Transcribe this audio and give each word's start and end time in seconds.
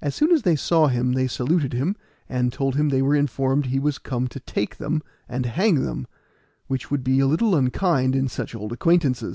As 0.00 0.14
soon 0.14 0.32
as 0.32 0.40
they 0.40 0.56
saw 0.56 0.86
him 0.86 1.12
they 1.12 1.26
saluted 1.26 1.74
him 1.74 1.96
and 2.30 2.50
told 2.50 2.76
him 2.76 2.88
they 2.88 3.02
were 3.02 3.14
informed 3.14 3.66
he 3.66 3.78
was 3.78 3.98
come 3.98 4.26
to 4.28 4.40
take 4.40 4.78
them, 4.78 5.02
and 5.28 5.44
hang 5.44 5.84
them, 5.84 6.06
which 6.66 6.90
would 6.90 7.04
be 7.04 7.20
a 7.20 7.26
little 7.26 7.54
unkind 7.54 8.16
in 8.16 8.26
such 8.26 8.54
an 8.54 8.60
old 8.60 8.72
acquaintance. 8.72 9.22